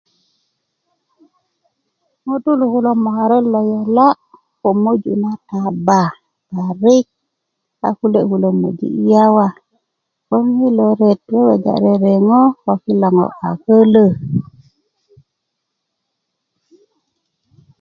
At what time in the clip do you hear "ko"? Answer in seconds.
4.61-4.69, 12.63-12.71